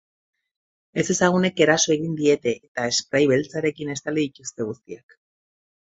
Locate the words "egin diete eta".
1.97-2.89